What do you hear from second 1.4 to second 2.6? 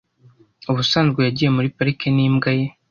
muri parike n'imbwa